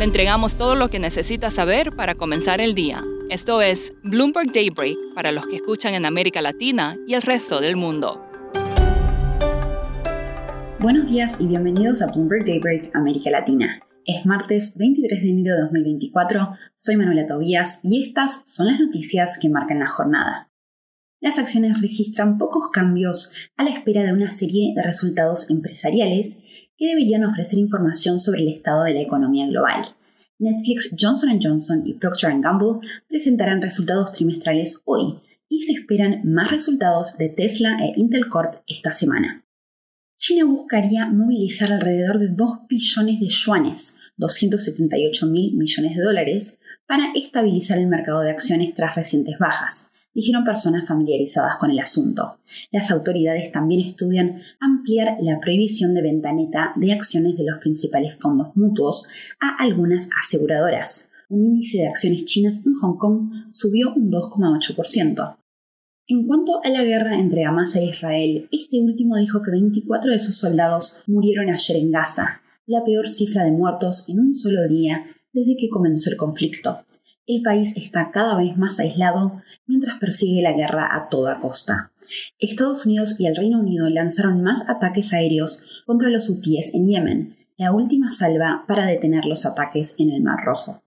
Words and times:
Le 0.00 0.06
entregamos 0.06 0.54
todo 0.54 0.76
lo 0.76 0.88
que 0.88 0.98
necesita 0.98 1.50
saber 1.50 1.94
para 1.94 2.14
comenzar 2.14 2.62
el 2.62 2.74
día. 2.74 3.04
Esto 3.28 3.60
es 3.60 3.92
Bloomberg 4.02 4.50
Daybreak 4.50 4.96
para 5.14 5.30
los 5.30 5.46
que 5.46 5.56
escuchan 5.56 5.92
en 5.92 6.06
América 6.06 6.40
Latina 6.40 6.94
y 7.06 7.12
el 7.12 7.20
resto 7.20 7.60
del 7.60 7.76
mundo. 7.76 8.26
Buenos 10.78 11.06
días 11.10 11.36
y 11.38 11.48
bienvenidos 11.48 12.00
a 12.00 12.06
Bloomberg 12.06 12.46
Daybreak 12.46 12.96
América 12.96 13.28
Latina. 13.28 13.78
Es 14.06 14.24
martes 14.24 14.72
23 14.78 15.20
de 15.20 15.28
enero 15.28 15.54
de 15.56 15.60
2024, 15.64 16.48
soy 16.74 16.96
Manuela 16.96 17.26
Tobías 17.26 17.80
y 17.82 18.02
estas 18.02 18.40
son 18.46 18.68
las 18.68 18.80
noticias 18.80 19.38
que 19.38 19.50
marcan 19.50 19.80
la 19.80 19.88
jornada. 19.90 20.49
Las 21.22 21.38
acciones 21.38 21.78
registran 21.82 22.38
pocos 22.38 22.70
cambios 22.70 23.32
a 23.58 23.64
la 23.64 23.70
espera 23.70 24.04
de 24.04 24.14
una 24.14 24.30
serie 24.30 24.72
de 24.74 24.82
resultados 24.82 25.50
empresariales 25.50 26.40
que 26.78 26.86
deberían 26.86 27.24
ofrecer 27.24 27.58
información 27.58 28.18
sobre 28.18 28.40
el 28.40 28.48
estado 28.48 28.84
de 28.84 28.94
la 28.94 29.02
economía 29.02 29.46
global. 29.46 29.84
Netflix, 30.38 30.94
Johnson 30.98 31.38
Johnson 31.42 31.82
y 31.84 31.92
Procter 31.92 32.32
Gamble 32.40 32.88
presentarán 33.06 33.60
resultados 33.60 34.14
trimestrales 34.14 34.80
hoy 34.86 35.20
y 35.50 35.64
se 35.64 35.72
esperan 35.72 36.22
más 36.24 36.50
resultados 36.50 37.18
de 37.18 37.28
Tesla 37.28 37.76
e 37.82 37.92
Intel 37.96 38.26
Corp 38.26 38.62
esta 38.66 38.90
semana. 38.90 39.44
China 40.16 40.46
buscaría 40.46 41.04
movilizar 41.06 41.70
alrededor 41.70 42.18
de 42.18 42.28
2 42.28 42.66
billones 42.66 43.20
de 43.20 43.28
yuanes, 43.28 43.96
278 44.16 45.26
mil 45.26 45.54
millones 45.54 45.96
de 45.96 46.02
dólares, 46.02 46.58
para 46.86 47.12
estabilizar 47.14 47.76
el 47.76 47.88
mercado 47.88 48.22
de 48.22 48.30
acciones 48.30 48.74
tras 48.74 48.94
recientes 48.94 49.38
bajas 49.38 49.90
dijeron 50.14 50.44
personas 50.44 50.86
familiarizadas 50.86 51.56
con 51.56 51.70
el 51.70 51.78
asunto. 51.78 52.38
Las 52.70 52.90
autoridades 52.90 53.52
también 53.52 53.86
estudian 53.86 54.40
ampliar 54.58 55.16
la 55.20 55.40
prohibición 55.40 55.94
de 55.94 56.02
venta 56.02 56.32
neta 56.32 56.72
de 56.76 56.92
acciones 56.92 57.36
de 57.36 57.44
los 57.44 57.58
principales 57.60 58.16
fondos 58.16 58.48
mutuos 58.54 59.08
a 59.40 59.62
algunas 59.62 60.08
aseguradoras. 60.22 61.10
Un 61.28 61.44
índice 61.44 61.78
de 61.78 61.88
acciones 61.88 62.24
chinas 62.24 62.60
en 62.66 62.74
Hong 62.74 62.96
Kong 62.96 63.30
subió 63.52 63.94
un 63.94 64.10
2,8%. 64.10 65.36
En 66.08 66.26
cuanto 66.26 66.60
a 66.64 66.68
la 66.70 66.82
guerra 66.82 67.20
entre 67.20 67.44
Hamas 67.44 67.76
e 67.76 67.84
Israel, 67.84 68.48
este 68.50 68.80
último 68.80 69.16
dijo 69.16 69.42
que 69.42 69.52
24 69.52 70.10
de 70.10 70.18
sus 70.18 70.36
soldados 70.36 71.04
murieron 71.06 71.50
ayer 71.50 71.76
en 71.76 71.92
Gaza, 71.92 72.42
la 72.66 72.84
peor 72.84 73.08
cifra 73.08 73.44
de 73.44 73.52
muertos 73.52 74.08
en 74.08 74.18
un 74.18 74.34
solo 74.34 74.66
día 74.66 75.06
desde 75.32 75.56
que 75.56 75.68
comenzó 75.68 76.10
el 76.10 76.16
conflicto 76.16 76.80
el 77.26 77.42
país 77.42 77.76
está 77.76 78.10
cada 78.10 78.36
vez 78.36 78.56
más 78.56 78.80
aislado 78.80 79.38
mientras 79.66 79.98
persigue 79.98 80.42
la 80.42 80.52
guerra 80.52 80.88
a 80.90 81.08
toda 81.08 81.38
costa. 81.38 81.92
Estados 82.38 82.86
Unidos 82.86 83.16
y 83.18 83.26
el 83.26 83.36
Reino 83.36 83.60
Unido 83.60 83.88
lanzaron 83.88 84.42
más 84.42 84.68
ataques 84.68 85.12
aéreos 85.12 85.84
contra 85.86 86.10
los 86.10 86.28
hutíes 86.28 86.74
en 86.74 86.88
Yemen, 86.88 87.36
la 87.56 87.72
última 87.72 88.10
salva 88.10 88.64
para 88.66 88.86
detener 88.86 89.26
los 89.26 89.46
ataques 89.46 89.94
en 89.98 90.10
el 90.10 90.22
Mar 90.22 90.38
Rojo. 90.44 90.82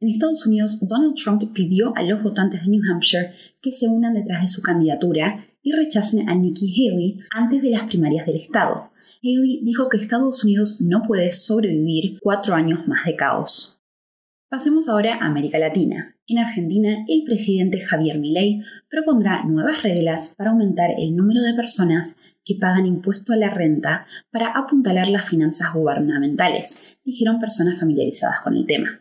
En 0.00 0.08
Estados 0.08 0.46
Unidos, 0.46 0.86
Donald 0.88 1.14
Trump 1.14 1.42
pidió 1.54 1.92
a 1.96 2.02
los 2.02 2.24
votantes 2.24 2.64
de 2.64 2.70
New 2.70 2.82
Hampshire 2.90 3.32
que 3.60 3.70
se 3.70 3.86
unan 3.86 4.14
detrás 4.14 4.42
de 4.42 4.48
su 4.48 4.60
candidatura 4.60 5.46
y 5.62 5.72
rechacen 5.72 6.28
a 6.28 6.34
Nikki 6.34 6.74
Haley 6.74 7.20
antes 7.30 7.62
de 7.62 7.70
las 7.70 7.84
primarias 7.84 8.26
del 8.26 8.36
estado. 8.36 8.90
Haley 9.22 9.60
dijo 9.62 9.88
que 9.88 9.98
Estados 9.98 10.42
Unidos 10.42 10.80
no 10.80 11.04
puede 11.04 11.30
sobrevivir 11.30 12.18
cuatro 12.20 12.54
años 12.54 12.80
más 12.88 13.04
de 13.04 13.14
caos. 13.14 13.81
Pasemos 14.52 14.86
ahora 14.86 15.14
a 15.14 15.28
América 15.28 15.58
Latina. 15.58 16.14
En 16.26 16.36
Argentina, 16.36 17.06
el 17.08 17.24
presidente 17.24 17.80
Javier 17.80 18.18
Milei 18.18 18.60
propondrá 18.90 19.46
nuevas 19.46 19.82
reglas 19.82 20.34
para 20.36 20.50
aumentar 20.50 20.90
el 20.98 21.16
número 21.16 21.40
de 21.40 21.54
personas 21.54 22.16
que 22.44 22.56
pagan 22.60 22.84
impuesto 22.84 23.32
a 23.32 23.36
la 23.36 23.48
renta 23.48 24.06
para 24.30 24.48
apuntalar 24.48 25.08
las 25.08 25.26
finanzas 25.26 25.72
gubernamentales, 25.72 26.98
dijeron 27.02 27.40
personas 27.40 27.80
familiarizadas 27.80 28.42
con 28.42 28.54
el 28.54 28.66
tema. 28.66 29.00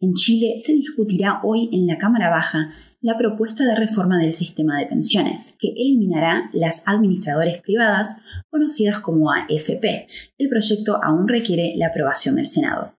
En 0.00 0.14
Chile 0.14 0.60
se 0.60 0.74
discutirá 0.74 1.40
hoy 1.42 1.68
en 1.72 1.88
la 1.88 1.98
Cámara 1.98 2.30
Baja 2.30 2.70
la 3.00 3.18
propuesta 3.18 3.64
de 3.64 3.74
reforma 3.74 4.18
del 4.18 4.32
sistema 4.32 4.78
de 4.78 4.86
pensiones, 4.86 5.56
que 5.58 5.70
eliminará 5.70 6.50
las 6.52 6.84
administradoras 6.86 7.58
privadas 7.62 8.18
conocidas 8.48 9.00
como 9.00 9.32
AFP. 9.32 10.06
El 10.38 10.48
proyecto 10.48 11.02
aún 11.02 11.26
requiere 11.26 11.74
la 11.76 11.88
aprobación 11.88 12.36
del 12.36 12.46
Senado. 12.46 12.97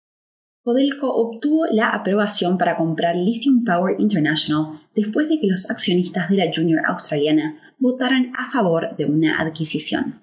Codelco 0.62 1.14
obtuvo 1.14 1.66
la 1.72 1.91
aprobación 1.91 2.58
para 2.58 2.76
comprar 2.76 3.16
Lithium 3.16 3.64
Power 3.64 3.96
International 3.98 4.80
después 4.94 5.28
de 5.28 5.41
que 5.41 5.46
los 5.46 5.70
accionistas 5.70 6.28
de 6.28 6.36
la 6.36 6.50
Junior 6.54 6.82
australiana 6.86 7.58
votaran 7.78 8.32
a 8.36 8.50
favor 8.50 8.96
de 8.96 9.06
una 9.06 9.41
adquisición. 9.41 10.20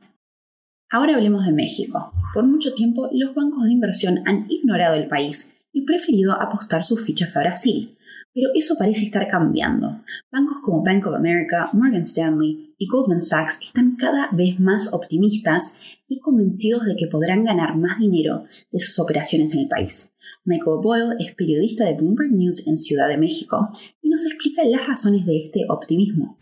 Ahora 0.91 1.15
hablemos 1.15 1.45
de 1.45 1.51
México. 1.51 2.11
Por 2.33 2.45
mucho 2.45 2.73
tiempo 2.73 3.09
los 3.11 3.33
bancos 3.33 3.63
de 3.63 3.71
inversión 3.71 4.21
han 4.25 4.45
ignorado 4.49 4.95
el 4.95 5.07
país 5.07 5.53
y 5.71 5.85
preferido 5.85 6.39
apostar 6.39 6.83
sus 6.83 7.03
fichas 7.03 7.35
a 7.35 7.41
Brasil, 7.41 7.97
pero 8.33 8.49
eso 8.53 8.75
parece 8.77 9.05
estar 9.05 9.27
cambiando. 9.29 10.03
Bancos 10.31 10.59
como 10.61 10.83
Bank 10.83 11.07
of 11.07 11.15
America, 11.15 11.69
Morgan 11.73 12.01
Stanley 12.01 12.75
y 12.77 12.87
Goldman 12.87 13.21
Sachs 13.21 13.59
están 13.61 13.95
cada 13.95 14.29
vez 14.31 14.59
más 14.59 14.93
optimistas 14.93 15.77
y 16.07 16.19
convencidos 16.19 16.85
de 16.85 16.95
que 16.95 17.07
podrán 17.07 17.45
ganar 17.45 17.77
más 17.77 17.99
dinero 17.99 18.43
de 18.71 18.79
sus 18.79 18.99
operaciones 18.99 19.53
en 19.53 19.61
el 19.61 19.67
país. 19.67 20.11
Michael 20.45 20.77
Boyle 20.83 21.15
es 21.19 21.33
periodista 21.33 21.85
de 21.85 21.95
Bloomberg 21.95 22.31
News 22.31 22.67
en 22.67 22.77
Ciudad 22.77 23.07
de 23.07 23.17
México 23.17 23.67
y 24.03 24.09
nos 24.09 24.25
explica 24.27 24.63
las 24.63 24.85
razones 24.85 25.25
de 25.25 25.43
este 25.43 25.61
optimismo. 25.67 26.37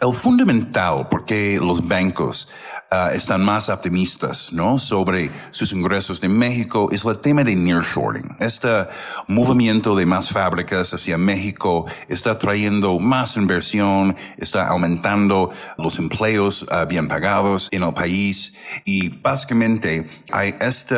El 0.00 0.12
fundamental 0.12 1.06
porque 1.08 1.58
los 1.62 1.86
bancos 1.86 2.48
uh, 2.90 3.14
están 3.14 3.42
más 3.42 3.68
optimistas 3.68 4.52
¿no? 4.52 4.76
sobre 4.78 5.30
sus 5.50 5.72
ingresos 5.72 6.20
de 6.20 6.28
México 6.28 6.88
es 6.90 7.04
el 7.04 7.18
tema 7.20 7.44
de 7.44 7.54
nearshoring. 7.54 8.36
Este 8.40 8.68
movimiento 9.28 9.94
de 9.94 10.04
más 10.04 10.30
fábricas 10.30 10.92
hacia 10.92 11.16
México 11.16 11.86
está 12.08 12.36
trayendo 12.36 12.98
más 12.98 13.36
inversión, 13.36 14.16
está 14.36 14.66
aumentando 14.68 15.50
los 15.78 16.00
empleos 16.00 16.64
uh, 16.64 16.86
bien 16.88 17.06
pagados 17.06 17.68
en 17.70 17.84
el 17.84 17.94
país 17.94 18.54
y 18.84 19.08
básicamente 19.08 20.06
hay 20.32 20.54
este 20.60 20.96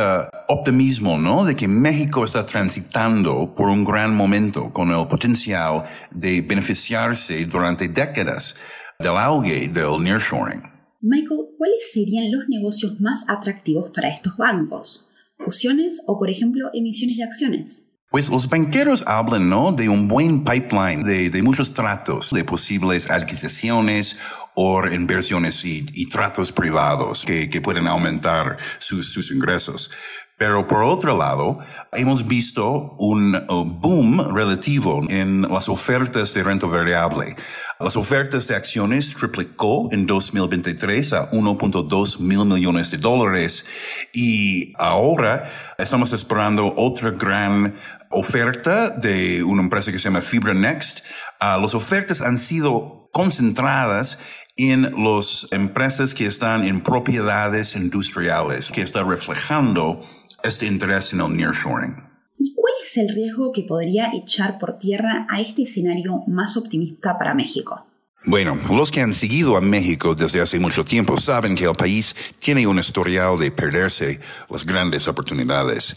optimismo 0.48 1.18
¿no? 1.18 1.44
de 1.44 1.56
que 1.56 1.68
México 1.68 2.24
está 2.24 2.44
transitando 2.44 3.54
por 3.54 3.68
un 3.68 3.84
gran 3.84 4.14
momento 4.14 4.72
con 4.72 4.90
el 4.90 5.06
potencial 5.08 5.84
de 6.10 6.40
beneficiarse 6.40 7.44
durante 7.46 7.88
décadas 7.88 8.56
del 8.98 9.16
auge 9.16 9.68
del 9.68 10.02
nearshoring. 10.02 10.62
Michael, 11.00 11.50
¿cuáles 11.58 11.92
serían 11.92 12.32
los 12.32 12.48
negocios 12.48 13.00
más 13.00 13.24
atractivos 13.28 13.90
para 13.94 14.08
estos 14.08 14.36
bancos? 14.36 15.12
¿Fusiones 15.38 16.02
o, 16.06 16.18
por 16.18 16.30
ejemplo, 16.30 16.70
emisiones 16.72 17.18
de 17.18 17.24
acciones? 17.24 17.86
Pues 18.10 18.30
los 18.30 18.48
banqueros 18.48 19.04
hablan 19.06 19.48
¿no? 19.48 19.72
de 19.72 19.88
un 19.88 20.08
buen 20.08 20.44
pipeline 20.44 21.02
de, 21.02 21.28
de 21.28 21.42
muchos 21.42 21.74
tratos, 21.74 22.30
de 22.30 22.44
posibles 22.44 23.10
adquisiciones 23.10 24.16
o 24.54 24.86
inversiones 24.86 25.64
y, 25.64 25.84
y 25.92 26.08
tratos 26.08 26.50
privados 26.50 27.24
que, 27.24 27.50
que 27.50 27.60
pueden 27.60 27.86
aumentar 27.86 28.56
sus, 28.78 29.12
sus 29.12 29.30
ingresos. 29.30 29.90
Pero 30.38 30.66
por 30.66 30.82
otro 30.82 31.16
lado, 31.16 31.60
hemos 31.92 32.26
visto 32.26 32.94
un 32.98 33.34
uh, 33.34 33.64
boom 33.64 34.34
relativo 34.34 35.00
en 35.08 35.42
las 35.42 35.70
ofertas 35.70 36.34
de 36.34 36.44
renta 36.44 36.66
variable. 36.66 37.34
Las 37.80 37.96
ofertas 37.96 38.46
de 38.46 38.54
acciones 38.54 39.14
triplicó 39.14 39.88
en 39.92 40.04
2023 40.04 41.12
a 41.14 41.30
1.2 41.30 42.20
mil 42.20 42.44
millones 42.44 42.90
de 42.90 42.98
dólares 42.98 43.64
y 44.12 44.74
ahora 44.76 45.50
estamos 45.78 46.12
esperando 46.12 46.74
otra 46.76 47.12
gran 47.12 47.74
oferta 48.10 48.90
de 48.90 49.42
una 49.42 49.62
empresa 49.62 49.90
que 49.90 49.98
se 49.98 50.04
llama 50.04 50.20
Fibra 50.20 50.52
Next. 50.52 51.00
Uh, 51.40 51.62
las 51.62 51.74
ofertas 51.74 52.20
han 52.20 52.36
sido 52.36 53.08
concentradas 53.10 54.18
en 54.58 54.82
las 55.02 55.48
empresas 55.50 56.14
que 56.14 56.26
están 56.26 56.66
en 56.66 56.82
propiedades 56.82 57.76
industriales, 57.76 58.70
que 58.70 58.82
está 58.82 59.04
reflejando 59.04 60.00
este 60.46 60.66
interés 60.66 61.12
en 61.12 61.20
el 61.20 61.36
nearshoring. 61.36 61.94
¿Y 62.38 62.54
cuál 62.54 62.74
es 62.84 62.96
el 62.96 63.08
riesgo 63.08 63.52
que 63.52 63.62
podría 63.62 64.10
echar 64.14 64.58
por 64.58 64.76
tierra 64.76 65.26
a 65.28 65.40
este 65.40 65.62
escenario 65.62 66.22
más 66.26 66.56
optimista 66.56 67.18
para 67.18 67.34
México? 67.34 67.86
Bueno, 68.28 68.58
los 68.70 68.90
que 68.90 69.00
han 69.00 69.14
seguido 69.14 69.56
a 69.56 69.60
México 69.60 70.16
desde 70.16 70.40
hace 70.40 70.58
mucho 70.58 70.84
tiempo 70.84 71.16
saben 71.16 71.54
que 71.54 71.64
el 71.64 71.76
país 71.76 72.16
tiene 72.40 72.66
un 72.66 72.76
historial 72.76 73.38
de 73.38 73.52
perderse 73.52 74.18
las 74.50 74.66
grandes 74.66 75.06
oportunidades. 75.06 75.96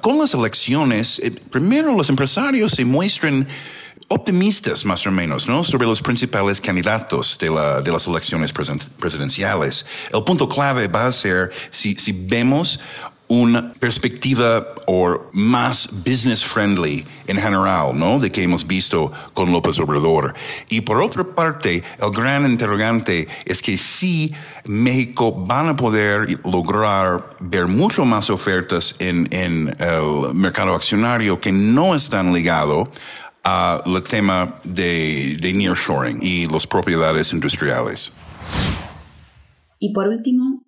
Con 0.00 0.18
las 0.18 0.32
elecciones, 0.32 1.18
eh, 1.18 1.30
primero 1.30 1.94
los 1.94 2.08
empresarios 2.08 2.72
se 2.72 2.86
muestran 2.86 3.46
optimistas 4.08 4.86
más 4.86 5.06
o 5.06 5.10
menos, 5.10 5.48
¿no? 5.48 5.62
Sobre 5.62 5.86
los 5.86 6.00
principales 6.00 6.62
candidatos 6.62 7.38
de, 7.38 7.50
la, 7.50 7.82
de 7.82 7.92
las 7.92 8.06
elecciones 8.06 8.52
presidenciales. 8.52 9.84
El 10.14 10.24
punto 10.24 10.48
clave 10.48 10.88
va 10.88 11.06
a 11.06 11.12
ser 11.12 11.50
si, 11.70 11.94
si 11.94 12.12
vemos 12.12 12.80
una 13.30 13.72
perspectiva 13.74 14.74
o 14.88 15.30
más 15.32 15.88
business 16.04 16.44
friendly 16.44 17.06
en 17.28 17.36
general, 17.36 17.96
¿no? 17.96 18.18
De 18.18 18.32
que 18.32 18.42
hemos 18.42 18.66
visto 18.66 19.12
con 19.34 19.52
López 19.52 19.78
Obrador. 19.78 20.34
Y 20.68 20.80
por 20.80 21.00
otra 21.00 21.22
parte, 21.22 21.84
el 22.00 22.10
gran 22.10 22.44
interrogante 22.44 23.28
es 23.44 23.62
que 23.62 23.76
si 23.76 24.34
México 24.66 25.32
van 25.32 25.68
a 25.68 25.76
poder 25.76 26.40
lograr 26.44 27.30
ver 27.38 27.68
mucho 27.68 28.04
más 28.04 28.30
ofertas 28.30 28.96
en, 28.98 29.28
en 29.30 29.76
el 29.78 30.34
mercado 30.34 30.74
accionario 30.74 31.40
que 31.40 31.52
no 31.52 31.94
están 31.94 32.32
ligados 32.32 32.88
al 33.44 34.02
tema 34.02 34.58
de, 34.64 35.36
de 35.40 35.52
nearshoring 35.52 36.18
y 36.20 36.48
las 36.48 36.66
propiedades 36.66 37.32
industriales. 37.32 38.12
Y 39.78 39.92
por 39.92 40.08
último, 40.08 40.64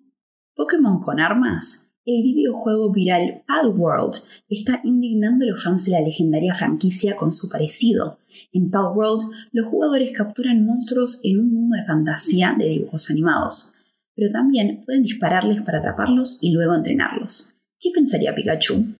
Pokémon 0.55 1.01
con 1.01 1.19
armas 1.19 1.92
el 2.05 2.23
videojuego 2.23 2.91
viral 2.91 3.43
Palworld 3.47 4.13
está 4.49 4.81
indignando 4.83 5.45
a 5.45 5.49
los 5.49 5.63
fans 5.63 5.85
de 5.85 5.91
la 5.93 6.01
legendaria 6.01 6.53
franquicia 6.53 7.15
con 7.15 7.31
su 7.31 7.49
parecido. 7.49 8.19
En 8.51 8.69
Palworld, 8.69 9.21
los 9.51 9.67
jugadores 9.67 10.11
capturan 10.11 10.65
monstruos 10.65 11.21
en 11.23 11.39
un 11.39 11.53
mundo 11.53 11.77
de 11.77 11.85
fantasía 11.85 12.55
de 12.57 12.67
dibujos 12.67 13.09
animados, 13.09 13.73
pero 14.15 14.31
también 14.31 14.83
pueden 14.85 15.03
dispararles 15.03 15.61
para 15.61 15.79
atraparlos 15.79 16.39
y 16.41 16.51
luego 16.51 16.75
entrenarlos. 16.75 17.55
¿Qué 17.79 17.91
pensaría 17.93 18.35
Pikachu? 18.35 18.95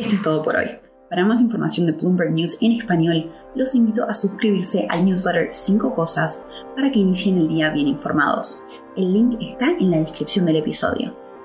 Esto 0.00 0.14
es 0.14 0.22
todo 0.22 0.42
por 0.42 0.56
hoy. 0.56 0.68
Para 1.10 1.26
más 1.26 1.42
información 1.42 1.86
de 1.86 1.92
Bloomberg 1.92 2.32
News 2.32 2.58
en 2.62 2.72
español, 2.72 3.30
los 3.54 3.74
invito 3.74 4.08
a 4.08 4.14
suscribirse 4.14 4.86
al 4.88 5.04
newsletter 5.04 5.48
5 5.52 5.94
cosas 5.94 6.42
para 6.74 6.90
que 6.90 7.00
inicien 7.00 7.36
el 7.36 7.48
día 7.48 7.70
bien 7.70 7.88
informados. 7.88 8.64
El 8.96 9.12
link 9.12 9.34
está 9.40 9.72
en 9.78 9.90
la 9.90 9.98
descripción 9.98 10.46
del 10.46 10.56
episodio. 10.56 11.21